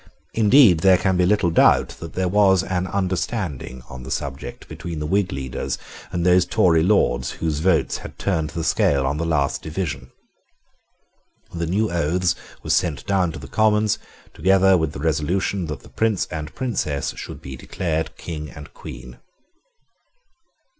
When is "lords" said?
6.81-7.33